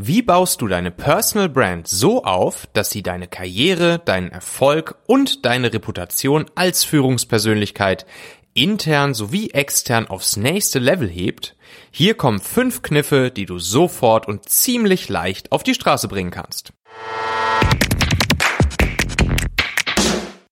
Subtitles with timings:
[0.00, 5.44] Wie baust du deine Personal Brand so auf, dass sie deine Karriere, deinen Erfolg und
[5.44, 8.06] deine Reputation als Führungspersönlichkeit
[8.54, 11.56] intern sowie extern aufs nächste Level hebt?
[11.90, 16.72] Hier kommen fünf Kniffe, die du sofort und ziemlich leicht auf die Straße bringen kannst.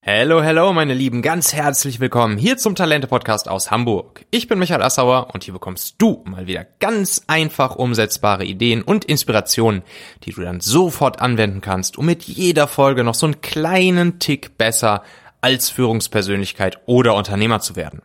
[0.08, 4.24] Hello, hello, meine Lieben, ganz herzlich willkommen hier zum Talente-Podcast aus Hamburg.
[4.30, 9.04] Ich bin Michael Assauer und hier bekommst du mal wieder ganz einfach umsetzbare Ideen und
[9.04, 9.82] Inspirationen,
[10.22, 14.56] die du dann sofort anwenden kannst, um mit jeder Folge noch so einen kleinen Tick
[14.56, 15.02] besser
[15.40, 18.00] als Führungspersönlichkeit oder Unternehmer zu werden.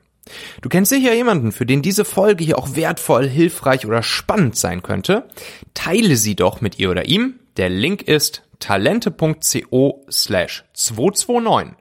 [0.64, 4.82] Du kennst sicher jemanden, für den diese Folge hier auch wertvoll, hilfreich oder spannend sein
[4.82, 5.28] könnte.
[5.76, 7.36] Teile sie doch mit ihr oder ihm.
[7.58, 11.81] Der Link ist talente.co slash 229.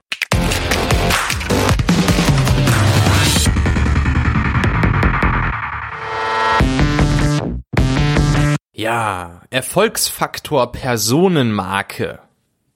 [8.81, 12.19] Ja, Erfolgsfaktor Personenmarke.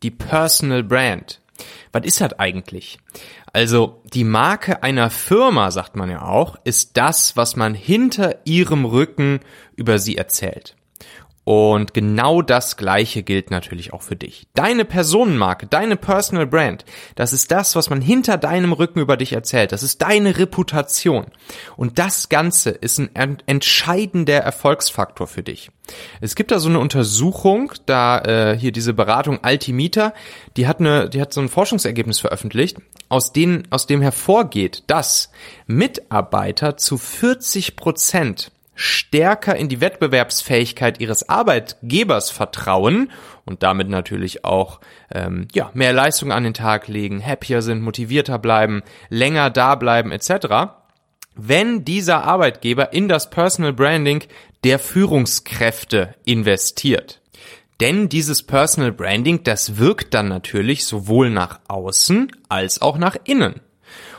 [0.02, 1.40] Die Personal Brand.
[1.92, 2.98] Was ist das eigentlich?
[3.54, 8.84] Also, die Marke einer Firma, sagt man ja auch, ist das, was man hinter ihrem
[8.84, 9.40] Rücken
[9.76, 10.76] über sie erzählt.
[11.44, 14.46] Und genau das Gleiche gilt natürlich auch für dich.
[14.54, 19.34] Deine Personenmarke, deine Personal Brand, das ist das, was man hinter deinem Rücken über dich
[19.34, 19.72] erzählt.
[19.72, 21.26] Das ist deine Reputation.
[21.76, 25.70] Und das Ganze ist ein entscheidender Erfolgsfaktor für dich.
[26.22, 30.14] Es gibt da so eine Untersuchung, da äh, hier diese Beratung Altimeter,
[30.56, 32.78] die hat eine, die hat so ein Forschungsergebnis veröffentlicht,
[33.10, 35.30] aus dem aus dem hervorgeht, dass
[35.66, 43.10] Mitarbeiter zu 40 Prozent stärker in die Wettbewerbsfähigkeit ihres Arbeitgebers vertrauen
[43.44, 44.80] und damit natürlich auch
[45.12, 50.12] ähm, ja mehr Leistung an den Tag legen, happier sind, motivierter bleiben, länger da bleiben
[50.12, 50.74] etc.
[51.36, 54.24] Wenn dieser Arbeitgeber in das Personal Branding
[54.64, 57.20] der Führungskräfte investiert.
[57.80, 63.60] Denn dieses Personal Branding, das wirkt dann natürlich sowohl nach außen als auch nach innen.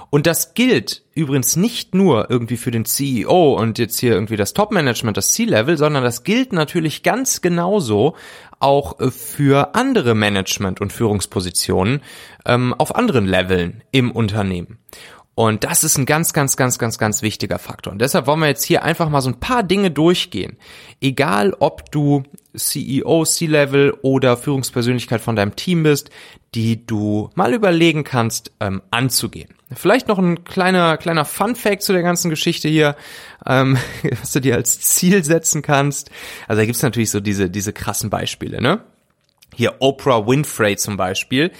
[0.09, 4.53] Und das gilt übrigens nicht nur irgendwie für den CEO und jetzt hier irgendwie das
[4.53, 8.15] Top-Management, das C-Level, sondern das gilt natürlich ganz genauso
[8.59, 12.01] auch äh, für andere Management- und Führungspositionen
[12.45, 14.79] ähm, auf anderen Leveln im Unternehmen.
[15.35, 17.91] Und das ist ein ganz, ganz, ganz, ganz, ganz wichtiger Faktor.
[17.91, 20.57] Und deshalb wollen wir jetzt hier einfach mal so ein paar Dinge durchgehen.
[21.01, 22.23] Egal, ob du
[22.55, 26.09] CEO, C-Level oder Führungspersönlichkeit von deinem Team bist,
[26.55, 29.54] die du mal überlegen kannst, ähm, anzugehen.
[29.73, 32.95] Vielleicht noch ein kleiner, kleiner Fun-Fact zu der ganzen Geschichte hier,
[33.45, 33.77] ähm,
[34.21, 36.11] was du dir als Ziel setzen kannst.
[36.47, 38.81] Also da gibt's natürlich so diese, diese krassen Beispiele, ne?
[39.53, 41.51] Hier Oprah Winfrey zum Beispiel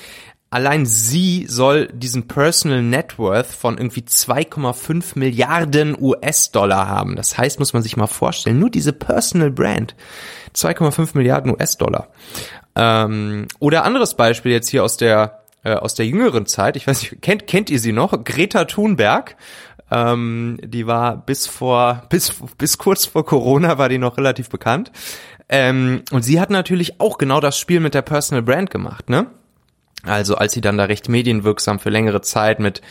[0.56, 7.18] allein sie soll diesen Personal Net Worth von irgendwie 2,5 Milliarden US-Dollar haben.
[7.18, 9.96] Das heißt, muss man sich mal vorstellen, nur diese Personal Brand.
[10.56, 12.08] 2,5 Milliarden US-Dollar.
[12.74, 16.78] Ähm, oder anderes Beispiel jetzt hier aus der äh, aus der jüngeren Zeit.
[16.78, 18.24] Ich weiß nicht, kennt kennt ihr sie noch?
[18.24, 19.36] Greta Thunberg.
[19.92, 24.92] Ähm, die war bis vor bis bis kurz vor Corona war die noch relativ bekannt.
[25.50, 29.28] Ähm, und sie hat natürlich auch genau das Spiel mit der Personal Brand gemacht, ne?
[30.06, 32.82] Also als sie dann da recht medienwirksam für längere Zeit mit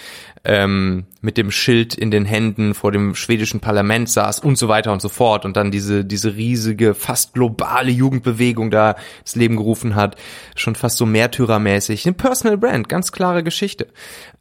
[0.47, 4.93] ähm, mit dem Schild in den Händen vor dem schwedischen Parlament saß und so weiter
[4.93, 9.95] und so fort und dann diese diese riesige fast globale Jugendbewegung da ins Leben gerufen
[9.95, 10.17] hat,
[10.55, 12.05] schon fast so märtyrermäßig.
[12.05, 13.87] Eine Personal Brand, ganz klare Geschichte.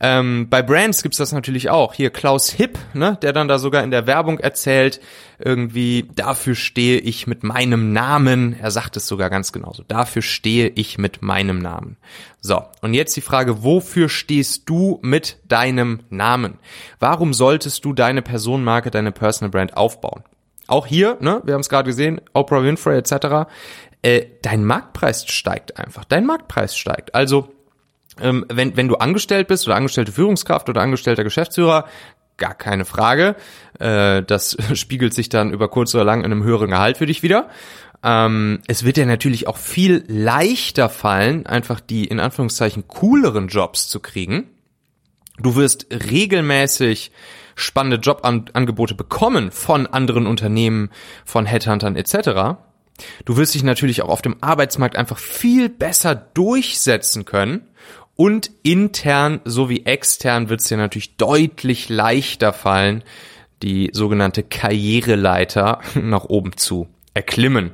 [0.01, 1.93] Ähm, bei Brands gibt's das natürlich auch.
[1.93, 4.99] Hier Klaus Hipp, ne, der dann da sogar in der Werbung erzählt,
[5.39, 8.57] irgendwie dafür stehe ich mit meinem Namen.
[8.59, 9.83] Er sagt es sogar ganz genauso.
[9.87, 11.97] Dafür stehe ich mit meinem Namen.
[12.45, 16.59] So, und jetzt die Frage, wofür stehst du mit deinem Namen?
[16.99, 20.23] Warum solltest du deine Personenmarke, deine Personal Brand aufbauen?
[20.67, 23.49] Auch hier, ne, wir haben es gerade gesehen, Oprah Winfrey etc.,
[24.01, 26.03] äh, dein Marktpreis steigt einfach.
[26.03, 27.15] Dein Marktpreis steigt.
[27.15, 27.47] Also
[28.19, 31.85] ähm, wenn, wenn du angestellt bist oder angestellte Führungskraft oder angestellter Geschäftsführer,
[32.35, 33.37] gar keine Frage.
[33.79, 37.23] Äh, das spiegelt sich dann über kurz oder lang in einem höheren Gehalt für dich
[37.23, 37.47] wieder.
[38.03, 43.87] Ähm, es wird dir natürlich auch viel leichter fallen, einfach die in Anführungszeichen cooleren Jobs
[43.87, 44.49] zu kriegen.
[45.39, 47.11] Du wirst regelmäßig
[47.55, 50.89] spannende Jobangebote bekommen von anderen Unternehmen,
[51.25, 52.57] von Headhuntern etc.
[53.25, 57.67] Du wirst dich natürlich auch auf dem Arbeitsmarkt einfach viel besser durchsetzen können
[58.15, 63.03] und intern sowie extern wird es dir natürlich deutlich leichter fallen,
[63.63, 67.71] die sogenannte Karriereleiter nach oben zu erklimmen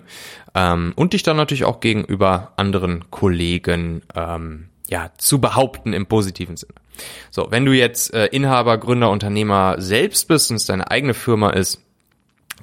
[0.56, 6.58] ähm, und dich dann natürlich auch gegenüber anderen Kollegen ähm, ja zu behaupten im positiven
[6.58, 6.74] Sinne.
[7.32, 11.52] So, wenn du jetzt äh, Inhaber, Gründer, Unternehmer selbst bist und es deine eigene Firma
[11.52, 11.82] ist,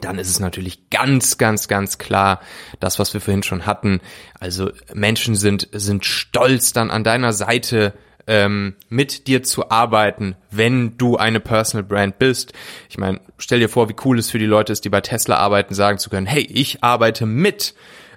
[0.01, 2.41] dann ist es natürlich ganz, ganz, ganz klar,
[2.81, 4.01] das, was wir vorhin schon hatten.
[4.39, 7.95] Also Menschen sind, sind stolz dann an deiner Seite
[8.27, 12.53] ähm, mit dir zu arbeiten, wenn du eine Personal Brand bist.
[12.89, 15.37] Ich meine, stell dir vor, wie cool es für die Leute ist, die bei Tesla
[15.37, 17.75] arbeiten, sagen zu können, hey, ich arbeite mit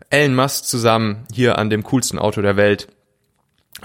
[0.10, 2.88] Elon Musk zusammen hier an dem coolsten Auto der Welt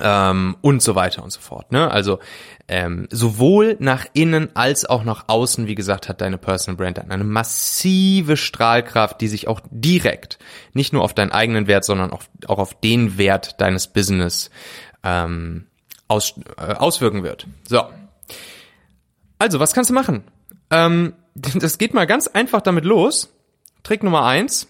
[0.01, 1.71] ähm, und so weiter und so fort.
[1.71, 1.91] Ne?
[1.91, 2.19] Also
[2.67, 7.25] ähm, sowohl nach innen als auch nach außen, wie gesagt, hat deine Personal Brand eine
[7.25, 10.39] massive Strahlkraft, die sich auch direkt
[10.73, 14.51] nicht nur auf deinen eigenen Wert, sondern auch, auch auf den Wert deines Business
[15.03, 15.67] ähm,
[16.09, 17.47] aus, äh, auswirken wird.
[17.69, 17.83] So.
[19.39, 20.25] Also, was kannst du machen?
[20.71, 23.31] Ähm, das geht mal ganz einfach damit los.
[23.83, 24.69] Trick Nummer eins,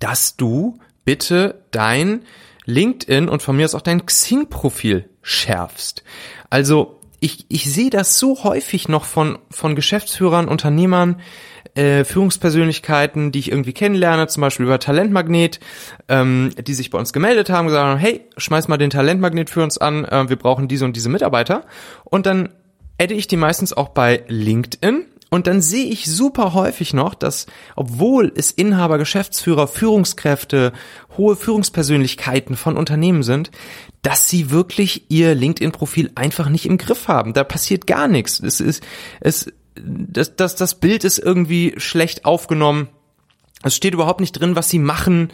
[0.00, 2.24] dass du bitte dein
[2.64, 6.02] LinkedIn und von mir aus auch dein Xing-Profil schärfst.
[6.50, 11.20] Also ich, ich sehe das so häufig noch von, von Geschäftsführern, Unternehmern,
[11.74, 15.60] äh, Führungspersönlichkeiten, die ich irgendwie kennenlerne, zum Beispiel über Talentmagnet,
[16.08, 19.62] ähm, die sich bei uns gemeldet haben, gesagt haben, hey, schmeiß mal den Talentmagnet für
[19.62, 21.64] uns an, äh, wir brauchen diese und diese Mitarbeiter.
[22.04, 22.50] Und dann
[23.00, 27.46] adde ich die meistens auch bei LinkedIn und dann sehe ich super häufig noch, dass
[27.76, 30.72] obwohl es Inhaber, Geschäftsführer, Führungskräfte,
[31.18, 33.50] hohe Führungspersönlichkeiten von Unternehmen sind,
[34.02, 37.34] dass sie wirklich ihr LinkedIn-Profil einfach nicht im Griff haben.
[37.34, 38.40] Da passiert gar nichts.
[38.40, 38.82] Es ist,
[39.20, 42.88] es, das, das, das Bild ist irgendwie schlecht aufgenommen.
[43.62, 45.30] Es steht überhaupt nicht drin, was sie machen,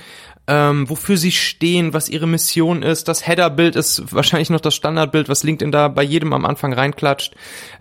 [0.47, 3.09] ähm, wofür sie stehen, was ihre Mission ist.
[3.09, 7.35] Das Header-Bild ist wahrscheinlich noch das Standardbild, was LinkedIn da bei jedem am Anfang reinklatscht.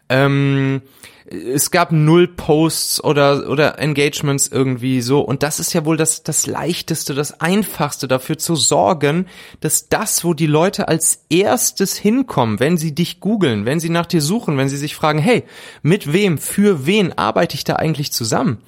[0.09, 0.81] Ähm,
[1.25, 5.21] es gab null Posts oder, oder Engagements irgendwie so.
[5.21, 9.27] Und das ist ja wohl das, das leichteste, das einfachste dafür zu sorgen,
[9.61, 14.05] dass das, wo die Leute als erstes hinkommen, wenn sie dich googeln, wenn sie nach
[14.05, 15.43] dir suchen, wenn sie sich fragen, hey,
[15.81, 18.59] mit wem, für wen arbeite ich da eigentlich zusammen?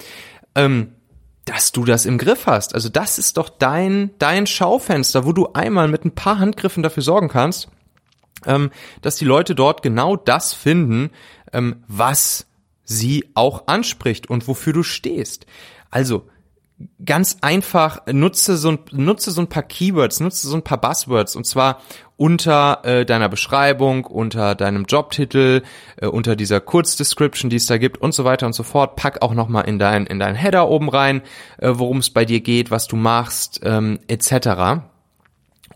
[0.55, 0.94] Ähm,
[1.45, 2.73] dass du das im Griff hast.
[2.73, 7.03] Also das ist doch dein, dein Schaufenster, wo du einmal mit ein paar Handgriffen dafür
[7.03, 7.69] sorgen kannst,
[8.45, 8.71] ähm,
[9.01, 11.11] dass die Leute dort genau das finden,
[11.53, 12.47] ähm, was
[12.83, 15.45] sie auch anspricht und wofür du stehst.
[15.91, 16.27] Also
[17.05, 21.35] ganz einfach nutze so ein, nutze so ein paar Keywords, nutze so ein paar Buzzwords
[21.35, 21.81] und zwar
[22.17, 25.63] unter äh, deiner Beschreibung, unter deinem Jobtitel,
[25.97, 28.95] äh, unter dieser Kurzdescription, die es da gibt und so weiter und so fort.
[28.95, 31.21] Pack auch noch mal in dein in dein Header oben rein,
[31.57, 34.83] äh, worum es bei dir geht, was du machst, ähm, etc.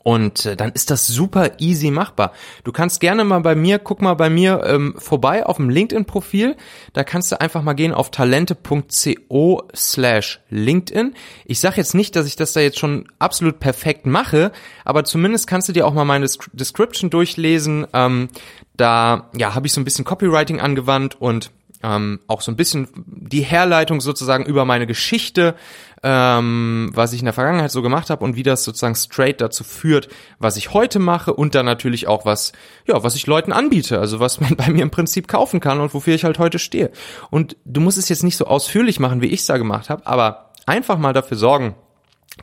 [0.09, 2.31] Und äh, dann ist das super easy machbar.
[2.63, 6.56] Du kannst gerne mal bei mir, guck mal bei mir ähm, vorbei auf dem LinkedIn-Profil.
[6.94, 11.13] Da kannst du einfach mal gehen auf talente.co slash LinkedIn.
[11.45, 14.51] Ich sage jetzt nicht, dass ich das da jetzt schon absolut perfekt mache,
[14.83, 17.85] aber zumindest kannst du dir auch mal meine Description durchlesen.
[17.94, 18.29] Ähm,
[18.75, 21.51] da ja, habe ich so ein bisschen Copywriting angewandt und
[21.81, 25.56] ähm, auch so ein bisschen die Herleitung sozusagen über meine Geschichte,
[26.04, 29.64] ähm, was ich in der Vergangenheit so gemacht habe und wie das sozusagen straight dazu
[29.64, 30.10] führt,
[30.40, 32.52] was ich heute mache und dann natürlich auch was,
[32.86, 35.94] ja, was ich Leuten anbiete, also was man bei mir im Prinzip kaufen kann und
[35.94, 36.92] wofür ich halt heute stehe.
[37.30, 40.06] Und du musst es jetzt nicht so ausführlich machen, wie ich es da gemacht habe,
[40.06, 41.76] aber einfach mal dafür sorgen,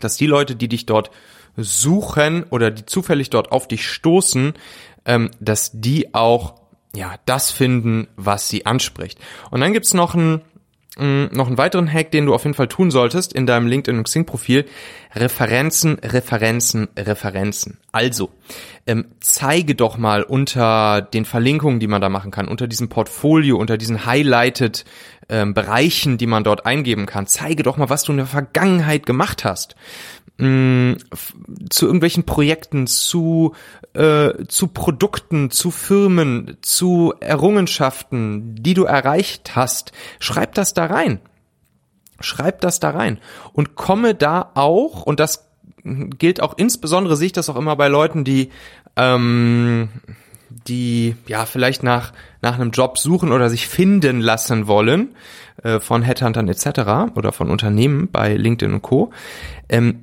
[0.00, 1.10] dass die Leute, die dich dort
[1.56, 4.54] suchen oder die zufällig dort auf dich stoßen,
[5.06, 6.65] ähm, dass die auch
[6.96, 9.18] ja, das finden, was sie anspricht.
[9.50, 10.42] Und dann gibt's noch einen,
[10.96, 13.98] mm, noch einen weiteren Hack, den du auf jeden Fall tun solltest in deinem LinkedIn
[13.98, 14.64] und Xing-Profil.
[15.14, 17.78] Referenzen, Referenzen, Referenzen.
[17.92, 18.30] Also,
[18.86, 23.56] ähm, zeige doch mal unter den Verlinkungen, die man da machen kann, unter diesem Portfolio,
[23.56, 24.84] unter diesen highlighted
[25.28, 29.06] ähm, Bereichen, die man dort eingeben kann, zeige doch mal, was du in der Vergangenheit
[29.06, 29.74] gemacht hast
[30.38, 33.54] zu irgendwelchen Projekten, zu,
[33.94, 39.92] äh, zu Produkten, zu Firmen, zu Errungenschaften, die du erreicht hast.
[40.18, 41.20] Schreib das da rein.
[42.20, 43.18] Schreib das da rein.
[43.54, 45.48] Und komme da auch, und das
[45.84, 48.50] gilt auch insbesondere, sehe ich das auch immer bei Leuten, die,
[48.96, 49.88] ähm,
[50.68, 55.14] die ja vielleicht nach, nach einem Job suchen oder sich finden lassen wollen
[55.62, 57.14] äh, von Headhuntern etc.
[57.14, 59.10] oder von Unternehmen bei LinkedIn und Co.
[59.68, 60.02] Ähm,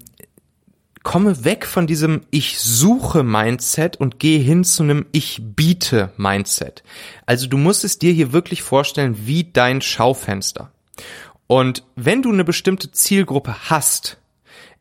[1.03, 6.83] komme weg von diesem Ich suche Mindset und gehe hin zu einem Ich biete Mindset.
[7.25, 10.71] Also du musst es dir hier wirklich vorstellen wie dein Schaufenster.
[11.47, 14.17] Und wenn du eine bestimmte Zielgruppe hast,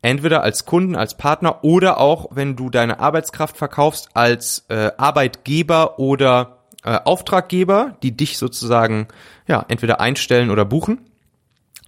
[0.03, 5.97] entweder als Kunden, als Partner oder auch, wenn du deine Arbeitskraft verkaufst, als äh, Arbeitgeber
[5.97, 9.07] oder äh, Auftraggeber, die dich sozusagen
[9.47, 10.99] ja entweder einstellen oder buchen,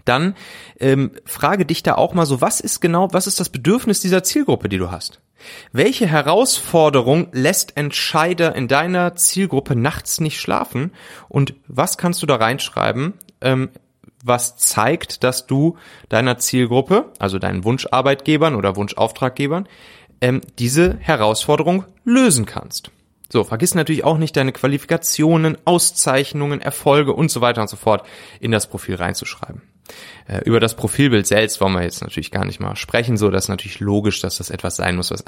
[0.06, 0.36] dann
[0.80, 4.24] ähm, frage dich da auch mal so, was ist genau, was ist das Bedürfnis dieser
[4.24, 5.20] Zielgruppe, die du hast?
[5.72, 10.92] Welche Herausforderung lässt Entscheider in deiner Zielgruppe nachts nicht schlafen?
[11.28, 13.14] Und was kannst du da reinschreiben?
[13.42, 13.70] Ähm,
[14.26, 15.78] was zeigt, dass du
[16.10, 19.68] deiner Zielgruppe, also deinen Wunscharbeitgebern oder Wunschauftraggebern,
[20.20, 22.92] ähm, diese Herausforderung lösen kannst.
[23.32, 28.06] So, vergiss natürlich auch nicht deine Qualifikationen, Auszeichnungen, Erfolge und so weiter und so fort
[28.40, 29.62] in das Profil reinzuschreiben.
[30.28, 33.46] Äh, über das Profilbild selbst wollen wir jetzt natürlich gar nicht mal sprechen, so das
[33.46, 35.24] ist natürlich logisch, dass das etwas sein muss, was,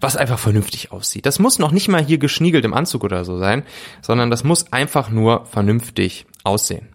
[0.00, 1.26] was einfach vernünftig aussieht.
[1.26, 3.64] Das muss noch nicht mal hier geschniegelt im Anzug oder so sein,
[4.00, 6.88] sondern das muss einfach nur vernünftig aussehen.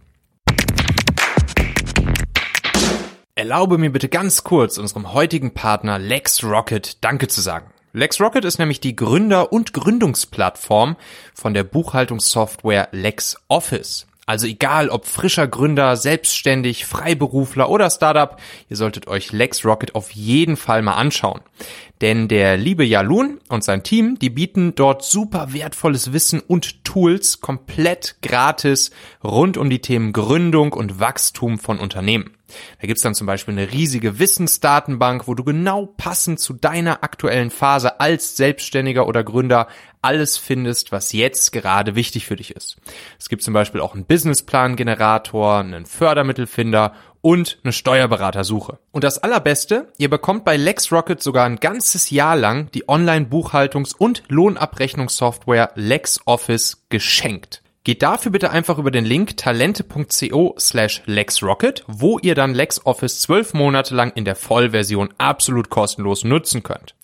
[3.43, 7.73] Erlaube mir bitte ganz kurz unserem heutigen Partner LexRocket Danke zu sagen.
[7.91, 10.95] LexRocket ist nämlich die Gründer- und Gründungsplattform
[11.33, 14.07] von der Buchhaltungssoftware LexOffice.
[14.25, 20.55] Also egal ob frischer Gründer, selbstständig, Freiberufler oder Startup, ihr solltet euch LexRocket auf jeden
[20.55, 21.41] Fall mal anschauen.
[21.99, 27.41] Denn der liebe Jalun und sein Team, die bieten dort super wertvolles Wissen und Tools
[27.41, 32.31] komplett gratis rund um die Themen Gründung und Wachstum von Unternehmen.
[32.79, 37.49] Da gibt's dann zum Beispiel eine riesige Wissensdatenbank, wo du genau passend zu deiner aktuellen
[37.49, 39.67] Phase als Selbstständiger oder Gründer
[40.01, 42.77] alles findest, was jetzt gerade wichtig für dich ist.
[43.17, 48.79] Es gibt zum Beispiel auch einen Businessplan-Generator, einen Fördermittelfinder und eine Steuerberatersuche.
[48.91, 54.23] Und das allerbeste, ihr bekommt bei LexRocket sogar ein ganzes Jahr lang die Online-Buchhaltungs- und
[54.27, 57.62] Lohnabrechnungssoftware LexOffice geschenkt.
[57.85, 63.53] Geht dafür bitte einfach über den Link talente.co slash LexRocket, wo ihr dann LexOffice zwölf
[63.53, 66.95] Monate lang in der Vollversion absolut kostenlos nutzen könnt.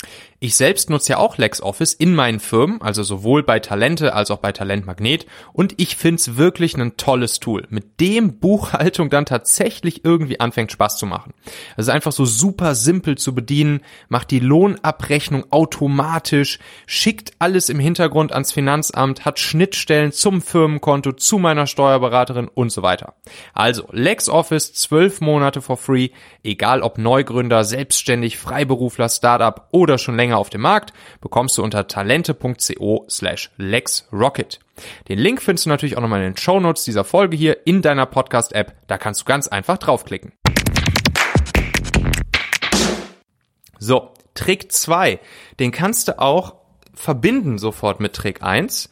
[0.41, 4.37] Ich selbst nutze ja auch LexOffice in meinen Firmen, also sowohl bei Talente als auch
[4.37, 10.05] bei Talent Magnet und ich find's wirklich ein tolles Tool, mit dem Buchhaltung dann tatsächlich
[10.05, 11.33] irgendwie anfängt Spaß zu machen.
[11.75, 17.81] Es ist einfach so super simpel zu bedienen, macht die Lohnabrechnung automatisch, schickt alles im
[17.81, 23.15] Hintergrund ans Finanzamt, hat Schnittstellen zum Firmenkonto, zu meiner Steuerberaterin und so weiter.
[23.53, 26.11] Also LexOffice zwölf Monate for free,
[26.45, 31.63] egal ob Neugründer, selbstständig, Freiberufler, Startup oder schon länger länger auf dem Markt, bekommst du
[31.63, 34.59] unter talente.co slash lexrocket.
[35.07, 37.81] Den Link findest du natürlich auch nochmal in den Show Notes dieser Folge hier in
[37.81, 38.75] deiner Podcast-App.
[38.87, 40.33] Da kannst du ganz einfach draufklicken.
[43.79, 45.19] So, Trick 2.
[45.59, 46.55] Den kannst du auch
[46.93, 48.89] verbinden sofort mit Trick 1.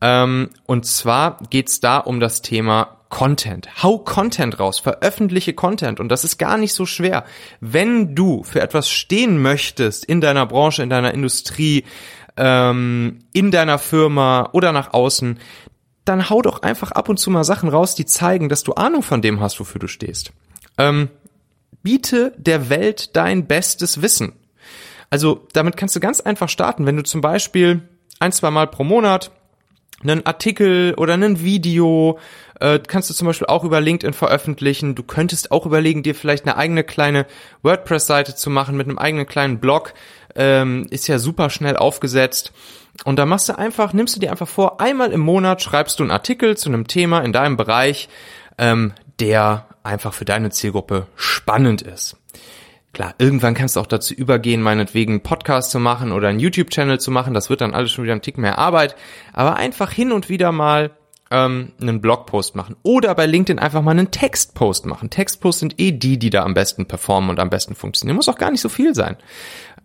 [0.00, 3.82] Ähm, und zwar geht's da um das Thema Content.
[3.82, 7.24] Hau Content raus, veröffentliche Content und das ist gar nicht so schwer.
[7.60, 11.84] Wenn du für etwas stehen möchtest in deiner Branche, in deiner Industrie,
[12.36, 15.38] ähm, in deiner Firma oder nach außen,
[16.04, 19.02] dann hau doch einfach ab und zu mal Sachen raus, die zeigen, dass du Ahnung
[19.02, 20.32] von dem hast, wofür du stehst.
[20.78, 21.10] Ähm,
[21.82, 24.32] biete der Welt dein bestes Wissen.
[25.10, 27.88] Also damit kannst du ganz einfach starten, wenn du zum Beispiel
[28.20, 29.30] ein, zwei Mal pro Monat
[30.02, 32.18] einen Artikel oder ein Video
[32.60, 34.94] äh, kannst du zum Beispiel auch über LinkedIn veröffentlichen.
[34.94, 37.26] Du könntest auch überlegen, dir vielleicht eine eigene kleine
[37.62, 39.94] WordPress-Seite zu machen mit einem eigenen kleinen Blog.
[40.34, 42.52] Ähm, ist ja super schnell aufgesetzt.
[43.04, 46.04] Und da machst du einfach, nimmst du dir einfach vor, einmal im Monat schreibst du
[46.04, 48.08] einen Artikel zu einem Thema in deinem Bereich,
[48.56, 52.16] ähm, der einfach für deine Zielgruppe spannend ist.
[52.92, 56.98] Klar, irgendwann kannst du auch dazu übergehen, meinetwegen einen Podcast zu machen oder einen YouTube-Channel
[56.98, 57.34] zu machen.
[57.34, 58.96] Das wird dann alles schon wieder ein Tick mehr Arbeit.
[59.32, 60.90] Aber einfach hin und wieder mal
[61.30, 65.10] ähm, einen Blogpost machen oder bei LinkedIn einfach mal einen Textpost machen.
[65.10, 68.16] Textposts sind eh die, die da am besten performen und am besten funktionieren.
[68.16, 69.16] Muss auch gar nicht so viel sein.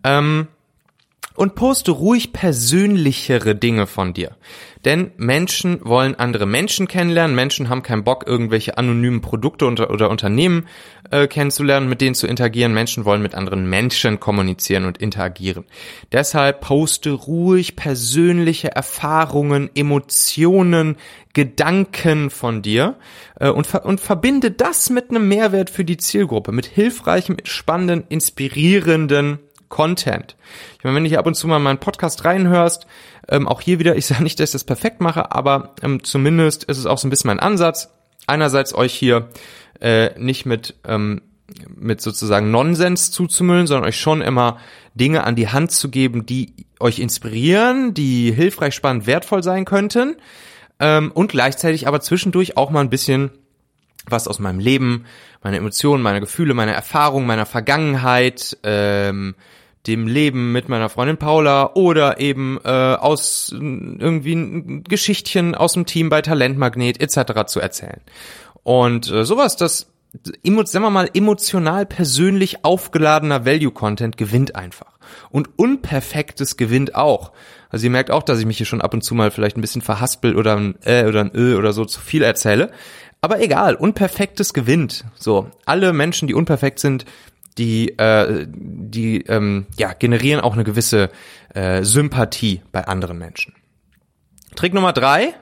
[0.02, 0.48] Ähm,
[1.36, 4.36] und poste ruhig persönlichere Dinge von dir.
[4.84, 7.34] Denn Menschen wollen andere Menschen kennenlernen.
[7.34, 10.66] Menschen haben keinen Bock, irgendwelche anonymen Produkte oder, oder Unternehmen
[11.10, 12.74] äh, kennenzulernen, mit denen zu interagieren.
[12.74, 15.64] Menschen wollen mit anderen Menschen kommunizieren und interagieren.
[16.12, 20.96] Deshalb poste ruhig persönliche Erfahrungen, Emotionen,
[21.32, 22.96] Gedanken von dir
[23.40, 28.04] äh, und, ver und verbinde das mit einem Mehrwert für die Zielgruppe, mit hilfreichem, spannenden,
[28.08, 29.40] inspirierenden
[29.74, 30.36] Content.
[30.78, 32.86] Ich meine, wenn du hier ab und zu mal meinen Podcast reinhörst,
[33.28, 36.62] ähm, auch hier wieder, ich sage nicht, dass ich das perfekt mache, aber ähm, zumindest
[36.62, 37.90] ist es auch so ein bisschen mein Ansatz,
[38.28, 39.30] einerseits euch hier
[39.80, 41.22] äh, nicht mit ähm,
[41.76, 44.58] mit sozusagen Nonsens zuzumüllen, sondern euch schon immer
[44.94, 50.16] Dinge an die Hand zu geben, die euch inspirieren, die hilfreich, spannend, wertvoll sein könnten
[50.78, 53.30] ähm, und gleichzeitig aber zwischendurch auch mal ein bisschen
[54.06, 55.04] was aus meinem Leben,
[55.42, 59.34] meine Emotionen, meine Gefühle, meine Erfahrungen, meiner Vergangenheit, ähm,
[59.86, 65.86] dem Leben mit meiner Freundin Paula oder eben äh, aus irgendwie ein Geschichtchen aus dem
[65.86, 67.46] Team bei Talentmagnet etc.
[67.46, 68.00] zu erzählen.
[68.62, 69.88] Und äh, sowas, das
[70.42, 74.92] sagen wir mal, emotional persönlich aufgeladener Value-Content gewinnt einfach.
[75.30, 77.32] Und Unperfektes gewinnt auch.
[77.68, 79.60] Also ihr merkt auch, dass ich mich hier schon ab und zu mal vielleicht ein
[79.60, 82.70] bisschen verhaspel oder ein äh oder ein ö oder so zu viel erzähle.
[83.20, 85.04] Aber egal, Unperfektes gewinnt.
[85.16, 87.04] So, alle Menschen, die unperfekt sind,
[87.58, 91.10] die, äh, die ähm, ja, generieren auch eine gewisse
[91.54, 93.54] äh, Sympathie bei anderen Menschen.
[94.56, 95.34] Trick Nummer drei,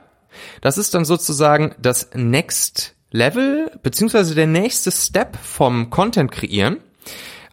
[0.61, 6.77] das ist dann sozusagen das Next Level, beziehungsweise der nächste Step vom Content kreieren.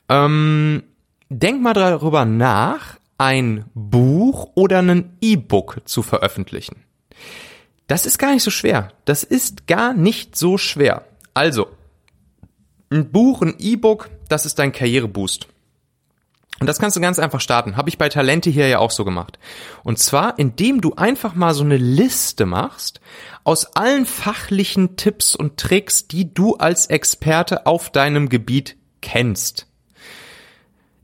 [0.08, 0.82] Ähm,
[1.28, 6.84] denk mal darüber nach, ein Buch oder ein E-Book zu veröffentlichen.
[7.86, 8.92] Das ist gar nicht so schwer.
[9.04, 11.04] Das ist gar nicht so schwer.
[11.34, 11.68] Also,
[12.88, 15.48] ein Buch, ein E-Book, das ist dein Karriereboost.
[16.60, 17.76] Und das kannst du ganz einfach starten.
[17.76, 19.38] Habe ich bei Talente hier ja auch so gemacht.
[19.82, 23.00] Und zwar, indem du einfach mal so eine Liste machst
[23.44, 29.66] aus allen fachlichen Tipps und Tricks, die du als Experte auf deinem Gebiet kennst.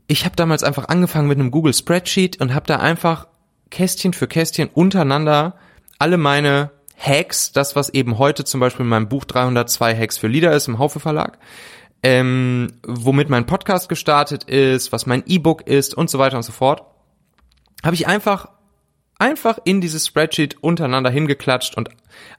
[0.05, 3.27] Ich habe damals einfach angefangen mit einem Google Spreadsheet und habe da einfach
[3.71, 5.55] Kästchen für Kästchen untereinander
[5.97, 10.27] alle meine Hacks, das was eben heute zum Beispiel in meinem Buch 302 Hacks für
[10.27, 11.37] Leader ist im Haufe Verlag,
[12.07, 16.53] ähm, womit mein Podcast gestartet ist, was mein E-Book ist und so weiter und so
[16.53, 16.83] fort,
[17.83, 18.47] habe ich einfach
[19.19, 21.89] einfach in dieses Spreadsheet untereinander hingeklatscht und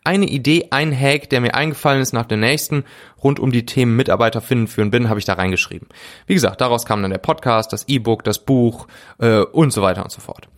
[0.04, 2.84] eine Idee, ein Hack, der mir eingefallen ist nach dem nächsten,
[3.22, 5.88] rund um die Themen Mitarbeiter finden, führen, bin, habe ich da reingeschrieben.
[6.26, 8.86] Wie gesagt, daraus kam dann der Podcast, das E-Book, das Buch
[9.18, 10.48] äh, und so weiter und so fort.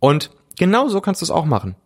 [0.00, 1.76] Und genau so kannst du es auch machen.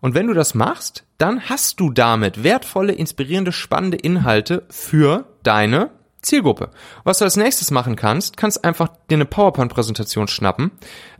[0.00, 5.90] Und wenn du das machst, dann hast du damit wertvolle, inspirierende, spannende Inhalte für deine
[6.22, 6.70] Zielgruppe.
[7.04, 10.70] Was du als nächstes machen kannst, kannst einfach dir eine PowerPoint-Präsentation schnappen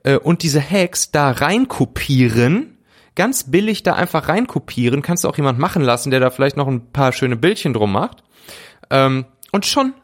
[0.04, 2.78] äh, und diese Hacks da reinkopieren,
[3.14, 6.69] ganz billig da einfach reinkopieren, kannst du auch jemand machen lassen, der da vielleicht noch
[6.69, 8.23] ein paar schöne Bildchen drum macht.
[8.90, 9.95] Ähm, und schon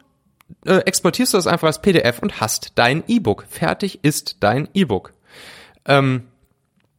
[0.65, 3.45] äh, exportierst du das einfach als PDF und hast dein E-Book.
[3.49, 5.13] Fertig ist dein E-Book.
[5.85, 6.23] Ähm,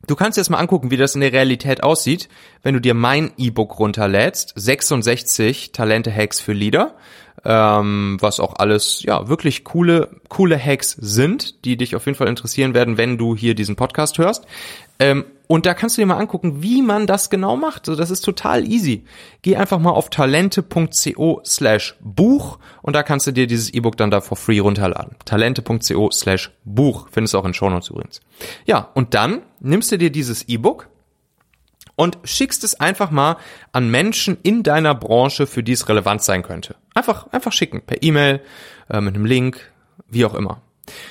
[0.09, 2.31] Du kannst jetzt mal angucken, wie das in der Realität aussieht,
[2.62, 6.97] wenn du dir mein E-Book runterlädst, 66 Talente-Hacks für Leader,
[7.45, 12.28] ähm, was auch alles ja wirklich coole coole Hacks sind, die dich auf jeden Fall
[12.28, 14.47] interessieren werden, wenn du hier diesen Podcast hörst.
[14.99, 17.87] Ähm, und da kannst du dir mal angucken, wie man das genau macht.
[17.87, 19.05] So, das ist total easy.
[19.40, 24.11] Geh einfach mal auf talente.co slash Buch und da kannst du dir dieses E-Book dann
[24.11, 25.16] da for free runterladen.
[25.24, 27.09] Talente.co slash Buch.
[27.11, 28.20] Findest du auch in Shownotes übrigens.
[28.66, 30.88] Ja, und dann nimmst du dir dieses E-Book
[31.98, 33.37] und schickst es einfach mal
[33.72, 36.76] an Menschen in deiner Branche, für die es relevant sein könnte.
[36.94, 37.82] Einfach, einfach schicken.
[37.82, 38.40] Per E-Mail,
[38.88, 39.72] äh, mit einem Link,
[40.08, 40.62] wie auch immer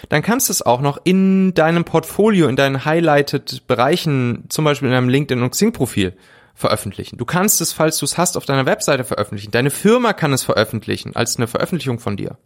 [0.10, 4.88] dann kannst du es auch noch in deinem Portfolio, in deinen highlighted Bereichen, zum Beispiel
[4.88, 6.14] in deinem LinkedIn und Xing Profil
[6.58, 7.18] veröffentlichen.
[7.18, 9.52] Du kannst es, falls du es hast, auf deiner Webseite veröffentlichen.
[9.52, 12.40] Deine Firma kann es veröffentlichen als eine Veröffentlichung von dir.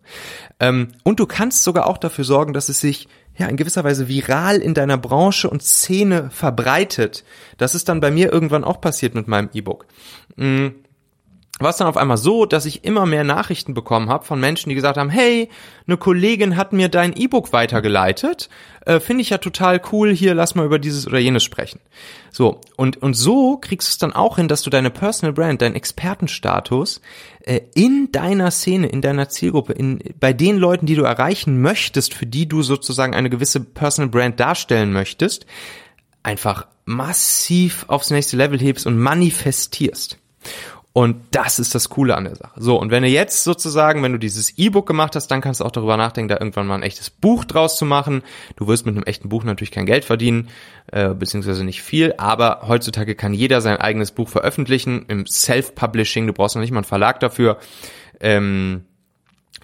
[0.60, 4.10] Ähm, und du kannst sogar auch dafür sorgen, dass es sich ja in gewisser Weise
[4.10, 7.24] viral in deiner Branche und Szene verbreitet.
[7.58, 9.86] Das ist dann bei mir irgendwann auch passiert mit meinem E-Book.
[10.36, 10.76] Mhm
[11.62, 14.70] war es dann auf einmal so, dass ich immer mehr Nachrichten bekommen habe von Menschen,
[14.70, 15.50] die gesagt haben, hey,
[15.88, 18.50] eine Kollegin hat mir dein E-Book weitergeleitet,
[18.86, 21.80] äh, finde ich ja total cool, hier lass mal über dieses oder jenes sprechen.
[22.32, 25.62] So, und, und so kriegst du es dann auch hin, dass du deine Personal Brand,
[25.62, 27.02] deinen Expertenstatus
[27.42, 32.14] äh, in deiner Szene, in deiner Zielgruppe, in, bei den Leuten, die du erreichen möchtest,
[32.14, 35.46] für die du sozusagen eine gewisse Personal Brand darstellen möchtest,
[36.24, 40.18] einfach massiv aufs nächste Level hebst und manifestierst.
[40.94, 42.60] Und das ist das Coole an der Sache.
[42.60, 45.66] So, und wenn du jetzt sozusagen, wenn du dieses E-Book gemacht hast, dann kannst du
[45.66, 48.24] auch darüber nachdenken, da irgendwann mal ein echtes Buch draus zu machen.
[48.58, 50.50] Du wirst mit einem echten Buch natürlich kein Geld verdienen,
[50.92, 56.28] äh, beziehungsweise nicht viel, aber heutzutage kann jeder sein eigenes Buch veröffentlichen im Self-Publishing.
[56.28, 57.60] Du brauchst noch nicht mal einen Verlag dafür.
[58.20, 58.84] Ähm,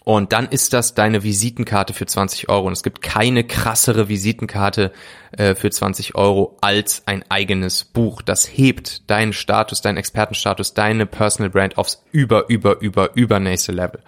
[0.08, 2.68] und dann ist das deine Visitenkarte für 20 Euro.
[2.68, 4.94] Und es gibt keine krassere Visitenkarte
[5.34, 8.22] äh, für 20 Euro als ein eigenes Buch.
[8.22, 14.00] Das hebt deinen Status, deinen Expertenstatus, deine Personal Brand aufs über, über, über, übernächste Level.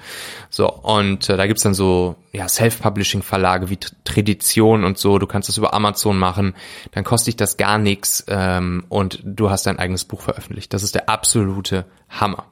[0.49, 5.19] So, und äh, da gibt's dann so ja, Self-Publishing-Verlage wie Tradition und so.
[5.19, 6.55] Du kannst das über Amazon machen.
[6.91, 10.73] Dann kostet dich das gar nichts ähm, und du hast dein eigenes Buch veröffentlicht.
[10.73, 12.45] Das ist der absolute Hammer.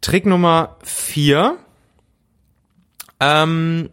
[0.00, 1.58] Trick Nummer vier
[3.24, 3.90] ähm,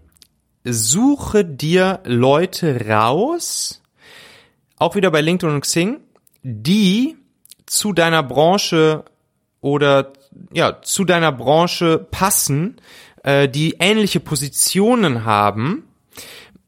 [0.64, 3.82] suche dir Leute raus,
[4.78, 6.02] auch wieder bei LinkedIn und Xing,
[6.44, 7.18] die
[7.66, 9.06] zu deiner Branche
[9.62, 10.14] oder
[10.52, 12.78] ja, zu deiner Branche passen,
[13.24, 15.84] äh, die ähnliche Positionen haben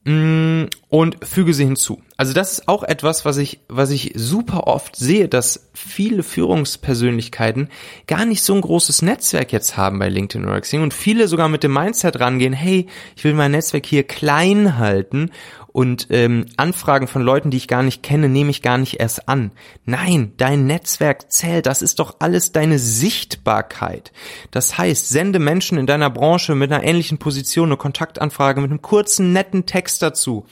[0.05, 2.01] und füge sie hinzu.
[2.17, 7.69] Also das ist auch etwas, was ich, was ich super oft sehe, dass viele Führungspersönlichkeiten
[8.05, 11.47] gar nicht so ein großes Netzwerk jetzt haben bei LinkedIn oder Xing und viele sogar
[11.47, 15.31] mit dem Mindset rangehen, hey, ich will mein Netzwerk hier klein halten
[15.73, 19.27] und ähm, Anfragen von Leuten, die ich gar nicht kenne, nehme ich gar nicht erst
[19.27, 19.51] an.
[19.85, 21.65] Nein, dein Netzwerk zählt.
[21.65, 24.11] Das ist doch alles deine Sichtbarkeit.
[24.51, 28.83] Das heißt, sende Menschen in deiner Branche mit einer ähnlichen Position eine Kontaktanfrage mit einem
[28.83, 30.45] kurzen, netten Text dazu.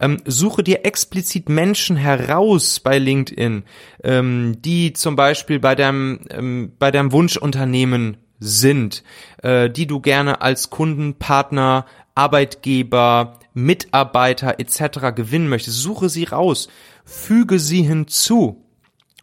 [0.00, 3.64] Ähm, suche dir explizit Menschen heraus bei LinkedIn,
[4.04, 9.02] ähm, die zum Beispiel bei deinem, ähm, bei deinem Wunschunternehmen sind,
[9.42, 11.86] äh, die du gerne als Kunden, Partner,
[12.18, 15.14] Arbeitgeber, Mitarbeiter etc.
[15.14, 15.78] gewinnen möchtest.
[15.78, 16.68] Suche sie raus,
[17.04, 18.64] füge sie hinzu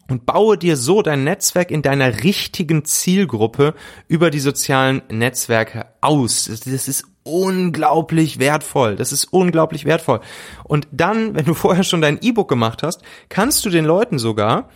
[0.08, 3.74] und baue dir so dein Netzwerk in deiner richtigen Zielgruppe
[4.08, 6.46] über die sozialen Netzwerke aus.
[6.46, 8.96] Das ist unglaublich wertvoll.
[8.96, 10.20] Das ist unglaublich wertvoll.
[10.64, 14.70] Und dann, wenn du vorher schon dein E-Book gemacht hast, kannst du den Leuten sogar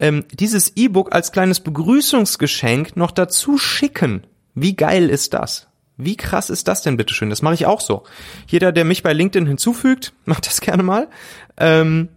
[0.00, 4.26] ähm, dieses E-Book als kleines Begrüßungsgeschenk noch dazu schicken.
[4.54, 5.68] Wie geil ist das?
[5.96, 7.30] Wie krass ist das denn, bitteschön?
[7.30, 8.04] Das mache ich auch so.
[8.46, 11.08] Jeder, der mich bei LinkedIn hinzufügt, macht das gerne mal,
[11.56, 12.08] ähm,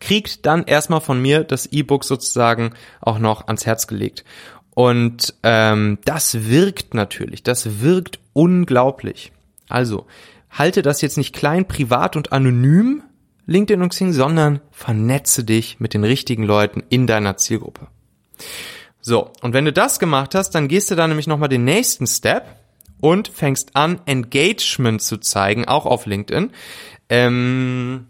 [0.00, 4.24] kriegt dann erstmal von mir das E-Book sozusagen auch noch ans Herz gelegt.
[4.74, 9.32] Und ähm, das wirkt natürlich, das wirkt unglaublich.
[9.68, 10.06] Also,
[10.50, 13.02] halte das jetzt nicht klein, privat und anonym,
[13.46, 17.88] LinkedIn und Xing, sondern vernetze dich mit den richtigen Leuten in deiner Zielgruppe.
[19.00, 22.06] So, und wenn du das gemacht hast, dann gehst du da nämlich nochmal den nächsten
[22.06, 22.44] Step
[23.00, 26.50] und fängst an, Engagement zu zeigen, auch auf LinkedIn,
[27.08, 28.06] ähm,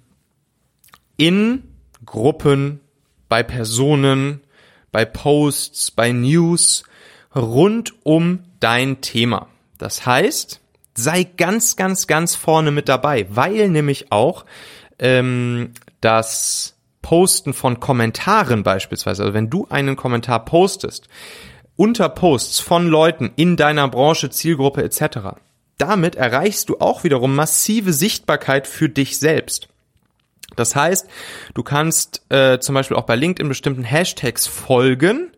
[1.16, 1.62] in
[2.04, 2.80] Gruppen,
[3.28, 4.40] bei Personen,
[4.92, 6.84] bei Posts, bei News
[7.34, 9.48] rund um dein Thema.
[9.76, 10.60] Das heißt,
[10.94, 14.44] sei ganz, ganz, ganz vorne mit dabei, weil nämlich auch
[14.98, 21.08] ähm, das Posten von Kommentaren beispielsweise, also wenn du einen Kommentar postest,
[21.78, 25.38] unter Posts von Leuten in deiner Branche, Zielgruppe etc.,
[25.78, 29.68] damit erreichst du auch wiederum massive Sichtbarkeit für dich selbst.
[30.56, 31.08] Das heißt,
[31.54, 35.30] du kannst äh, zum Beispiel auch bei LinkedIn bestimmten Hashtags folgen.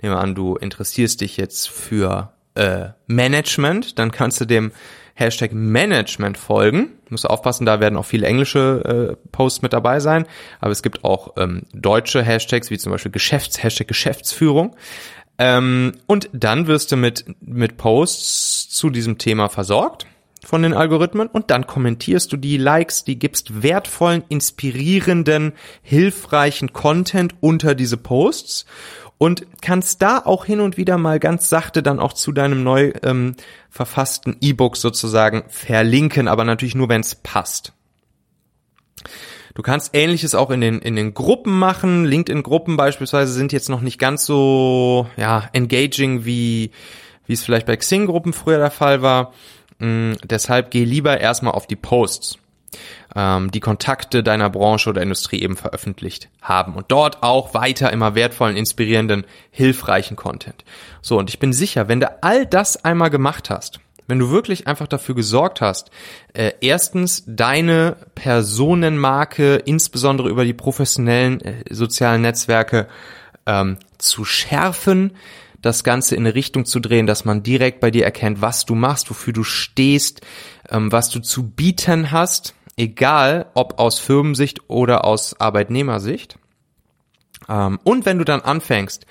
[0.00, 4.72] Nehmen wir an, du interessierst dich jetzt für äh, Management, dann kannst du dem
[5.14, 6.92] Hashtag Management folgen.
[7.10, 10.26] Muss aufpassen, da werden auch viele englische äh, Posts mit dabei sein,
[10.58, 14.74] aber es gibt auch ähm, deutsche Hashtags, wie zum Beispiel Geschäfts Hashtag Geschäftsführung.
[15.44, 20.06] Ähm, und dann wirst du mit, mit Posts zu diesem Thema versorgt
[20.44, 27.34] von den Algorithmen und dann kommentierst du die Likes, die gibst wertvollen, inspirierenden, hilfreichen Content
[27.40, 28.66] unter diese Posts
[29.18, 32.92] und kannst da auch hin und wieder mal ganz sachte dann auch zu deinem neu
[33.02, 33.34] ähm,
[33.68, 37.72] verfassten E-Book sozusagen verlinken, aber natürlich nur, wenn es passt.
[39.54, 42.04] Du kannst ähnliches auch in den, in den Gruppen machen.
[42.04, 46.70] LinkedIn-Gruppen beispielsweise sind jetzt noch nicht ganz so, ja, engaging wie,
[47.26, 49.32] wie es vielleicht bei Xing-Gruppen früher der Fall war.
[49.78, 52.38] Mm, deshalb geh lieber erstmal auf die Posts
[53.14, 58.14] ähm, die Kontakte deiner Branche oder Industrie eben veröffentlicht haben und dort auch weiter immer
[58.14, 60.64] wertvollen, inspirierenden, hilfreichen Content.
[61.00, 64.66] So, und ich bin sicher, wenn du all das einmal gemacht hast, wenn du wirklich
[64.66, 65.90] einfach dafür gesorgt hast,
[66.34, 72.88] äh, erstens deine Personenmarke, insbesondere über die professionellen äh, sozialen Netzwerke,
[73.46, 75.12] ähm, zu schärfen,
[75.60, 78.74] das Ganze in eine Richtung zu drehen, dass man direkt bei dir erkennt, was du
[78.74, 80.20] machst, wofür du stehst,
[80.68, 86.36] ähm, was du zu bieten hast, egal ob aus Firmensicht oder aus Arbeitnehmersicht.
[87.48, 89.06] Ähm, und wenn du dann anfängst,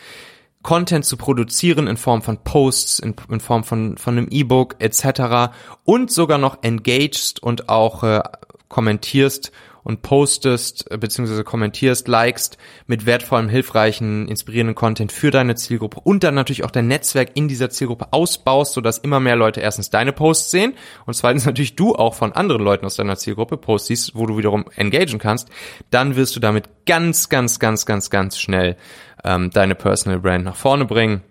[0.64, 5.54] Content zu produzieren in Form von Posts, in, in Form von, von einem E-Book etc.
[5.84, 8.22] und sogar noch engaged und auch äh,
[8.70, 9.52] kommentierst
[9.84, 16.24] und postest äh, beziehungsweise kommentierst, likest mit wertvollem, hilfreichen, inspirierenden Content für deine Zielgruppe und
[16.24, 20.14] dann natürlich auch dein Netzwerk in dieser Zielgruppe ausbaust, sodass immer mehr Leute erstens deine
[20.14, 20.74] Posts sehen
[21.06, 24.38] und zweitens natürlich du auch von anderen Leuten aus deiner Zielgruppe Posts siehst, wo du
[24.38, 25.50] wiederum engagen kannst,
[25.90, 28.78] dann wirst du damit ganz, ganz, ganz, ganz, ganz schnell
[29.24, 31.22] ähm, deine Personal Brand nach vorne bringen,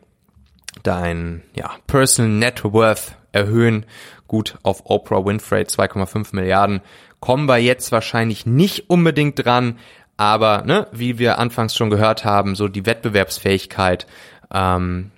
[0.82, 3.86] dein ja, Personal Net Worth erhöhen,
[4.26, 6.80] gut auf Oprah Winfrey 2,5 Milliarden.
[7.20, 9.78] Kommen wir jetzt wahrscheinlich nicht unbedingt dran,
[10.16, 14.06] aber ne, wie wir anfangs schon gehört haben, so die Wettbewerbsfähigkeit
[14.52, 15.10] ähm,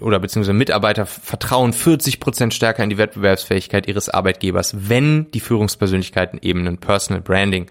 [0.00, 6.38] oder beziehungsweise Mitarbeiter vertrauen 40 Prozent stärker in die Wettbewerbsfähigkeit ihres Arbeitgebers, wenn die Führungspersönlichkeiten
[6.42, 7.70] eben ein Personal Branding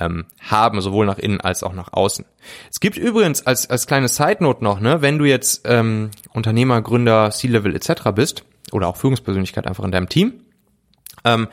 [0.00, 2.24] ähm, haben, sowohl nach innen als auch nach außen.
[2.70, 6.80] Es gibt übrigens als, als kleine Side Note noch, ne, wenn du jetzt ähm, Unternehmer,
[6.82, 8.10] Gründer, C-Level etc.
[8.14, 10.34] bist oder auch Führungspersönlichkeit einfach in deinem Team,
[11.24, 11.48] ähm,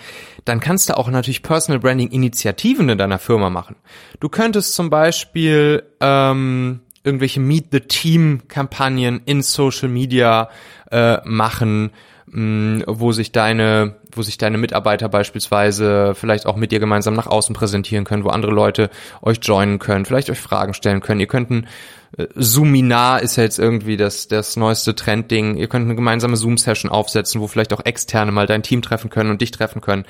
[0.46, 3.76] dann kannst du auch natürlich Personal Branding Initiativen in deiner Firma machen.
[4.20, 10.50] Du könntest zum Beispiel ähm, irgendwelche Meet the Team Kampagnen in Social Media
[10.92, 11.92] äh, machen.
[12.32, 17.28] mh, wo sich deine, wo sich deine Mitarbeiter beispielsweise vielleicht auch mit dir gemeinsam nach
[17.28, 18.90] außen präsentieren können, wo andere Leute
[19.22, 21.20] euch joinen können, vielleicht euch Fragen stellen können.
[21.20, 21.68] Ihr könnt ein
[22.18, 25.56] äh, Zoominar ist ja jetzt irgendwie das, das neueste Trendding.
[25.56, 29.30] Ihr könnt eine gemeinsame Zoom-Session aufsetzen, wo vielleicht auch Externe mal dein Team treffen können
[29.30, 30.06] und dich treffen können.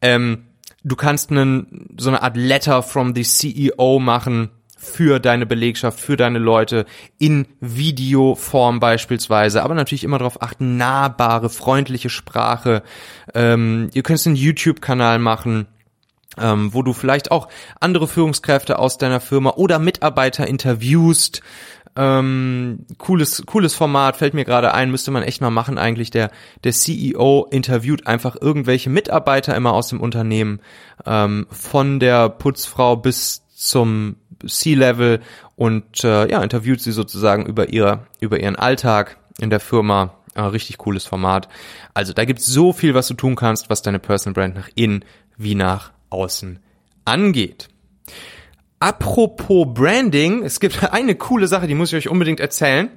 [0.00, 0.46] Ähm,
[0.84, 6.16] du kannst einen, so eine Art Letter from the CEO machen, für deine Belegschaft, für
[6.16, 6.86] deine Leute
[7.18, 12.82] in Videoform beispielsweise, aber natürlich immer darauf achten, nahbare, freundliche Sprache.
[13.34, 15.66] Ähm, ihr könnt einen YouTube-Kanal machen,
[16.38, 21.42] ähm, wo du vielleicht auch andere Führungskräfte aus deiner Firma oder Mitarbeiter interviewst.
[21.94, 26.10] Ähm, cooles, cooles Format, fällt mir gerade ein, müsste man echt mal machen eigentlich.
[26.10, 26.30] Der,
[26.64, 30.60] der CEO interviewt einfach irgendwelche Mitarbeiter immer aus dem Unternehmen,
[31.04, 35.20] ähm, von der Putzfrau bis zum C-Level
[35.56, 40.14] und äh, ja, interviewt sie sozusagen über ihr, über ihren Alltag in der Firma.
[40.34, 41.48] Äh, richtig cooles Format.
[41.94, 45.04] Also da gibt's so viel, was du tun kannst, was deine Personal Brand nach innen
[45.36, 46.60] wie nach außen
[47.04, 47.68] angeht.
[48.78, 52.90] Apropos Branding, es gibt eine coole Sache, die muss ich euch unbedingt erzählen.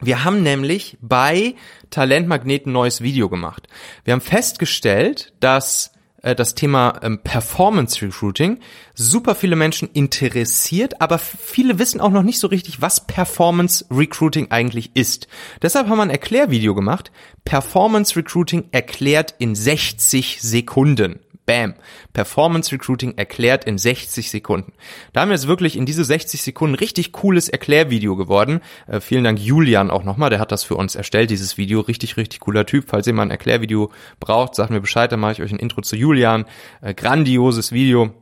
[0.00, 1.54] Wir haben nämlich bei
[1.88, 3.66] Talentmagnet ein neues Video gemacht.
[4.04, 5.92] Wir haben festgestellt, dass
[6.26, 8.58] äh, das Thema ähm, Performance Recruiting
[8.94, 14.50] super viele Menschen interessiert, aber viele wissen auch noch nicht so richtig, was Performance Recruiting
[14.50, 15.28] eigentlich ist.
[15.62, 17.12] Deshalb haben wir ein Erklärvideo gemacht.
[17.44, 21.20] Performance Recruiting erklärt in 60 Sekunden.
[21.46, 21.74] Bam.
[22.12, 24.72] Performance Recruiting erklärt in 60 Sekunden.
[25.12, 28.60] Da haben wir jetzt wirklich in diese 60 Sekunden richtig cooles Erklärvideo geworden.
[28.86, 31.80] Äh, vielen Dank Julian auch nochmal, der hat das für uns erstellt, dieses Video.
[31.80, 32.86] Richtig, richtig cooler Typ.
[32.88, 35.82] Falls ihr mal ein Erklärvideo braucht, sagt mir Bescheid, dann mache ich euch ein Intro
[35.82, 36.46] zu Julian.
[36.82, 38.12] Äh, grandioses Video.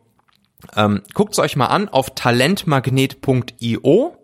[0.76, 4.16] Ähm, Guckt es euch mal an auf talentmagnet.io.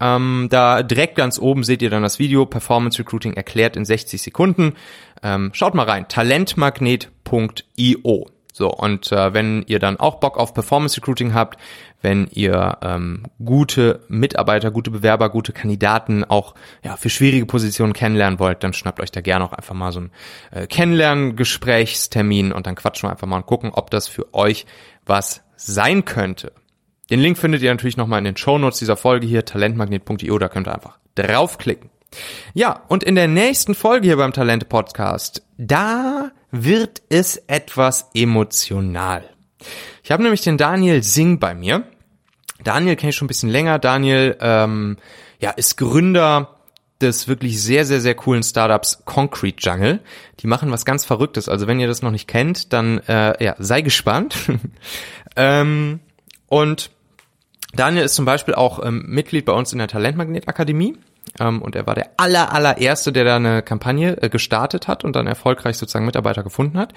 [0.00, 4.22] Ähm, da direkt ganz oben seht ihr dann das Video Performance Recruiting erklärt in 60
[4.22, 4.74] Sekunden.
[5.22, 8.26] Ähm, schaut mal rein, talentmagnet.io.
[8.58, 11.60] So, und äh, wenn ihr dann auch Bock auf Performance Recruiting habt,
[12.02, 18.40] wenn ihr ähm, gute Mitarbeiter, gute Bewerber, gute Kandidaten auch ja, für schwierige Positionen kennenlernen
[18.40, 20.10] wollt, dann schnappt euch da gerne auch einfach mal so ein
[20.50, 24.66] äh, Kennenlerngesprächstermin und dann quatschen wir einfach mal und gucken, ob das für euch
[25.06, 26.52] was sein könnte.
[27.10, 30.48] Den Link findet ihr natürlich nochmal in den Show Notes dieser Folge hier, talentmagnet.io, da
[30.48, 31.90] könnt ihr einfach draufklicken.
[32.54, 39.24] Ja, und in der nächsten Folge hier beim Talente Podcast, da wird es etwas emotional.
[40.02, 41.84] Ich habe nämlich den Daniel Singh bei mir.
[42.64, 43.78] Daniel kenne ich schon ein bisschen länger.
[43.78, 44.96] Daniel ähm,
[45.40, 46.54] ja, ist Gründer
[47.00, 50.00] des wirklich sehr, sehr, sehr coolen Startups Concrete Jungle.
[50.40, 51.48] Die machen was ganz Verrücktes.
[51.48, 54.36] Also wenn ihr das noch nicht kennt, dann äh, ja, sei gespannt.
[55.36, 56.00] ähm,
[56.46, 56.90] und
[57.74, 60.96] Daniel ist zum Beispiel auch ähm, Mitglied bei uns in der Talentmagnet Akademie.
[61.38, 65.14] Ähm, und er war der aller, allererste, der da eine Kampagne äh, gestartet hat und
[65.16, 66.92] dann erfolgreich sozusagen Mitarbeiter gefunden hat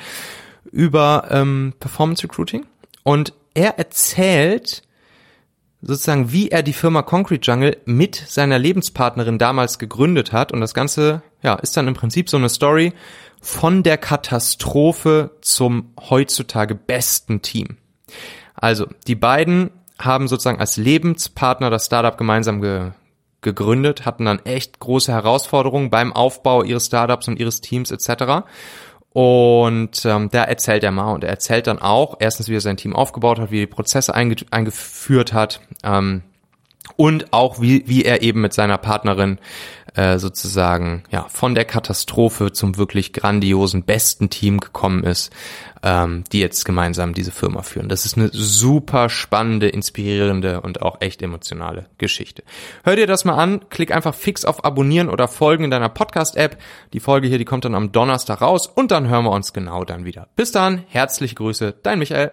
[0.71, 2.65] über ähm, Performance Recruiting.
[3.03, 4.83] Und er erzählt
[5.81, 10.51] sozusagen, wie er die Firma Concrete Jungle mit seiner Lebenspartnerin damals gegründet hat.
[10.51, 12.93] Und das Ganze, ja, ist dann im Prinzip so eine Story
[13.41, 17.77] von der Katastrophe zum heutzutage besten Team.
[18.53, 22.91] Also, die beiden haben sozusagen als Lebenspartner das Startup gemeinsam ge
[23.41, 28.45] gegründet, hatten dann echt große Herausforderungen beim Aufbau ihres Startups und ihres Teams etc.
[29.13, 32.77] Und ähm, da erzählt er mal und er erzählt dann auch erstens, wie er sein
[32.77, 36.23] Team aufgebaut hat, wie er die Prozesse einge eingeführt hat ähm,
[36.95, 39.39] und auch wie, wie er eben mit seiner Partnerin
[39.93, 45.31] äh, sozusagen ja von der Katastrophe zum wirklich grandiosen besten Team gekommen ist,
[45.83, 47.89] ähm, die jetzt gemeinsam diese Firma führen.
[47.89, 52.43] Das ist eine super spannende, inspirierende und auch echt emotionale Geschichte.
[52.83, 56.57] Hör dir das mal an, klick einfach fix auf Abonnieren oder Folgen in deiner Podcast-App.
[56.93, 59.83] Die Folge hier, die kommt dann am Donnerstag raus und dann hören wir uns genau
[59.83, 60.27] dann wieder.
[60.35, 62.31] Bis dann, herzliche Grüße, dein Michael.